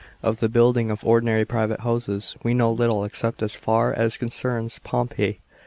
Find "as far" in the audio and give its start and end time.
3.43-3.93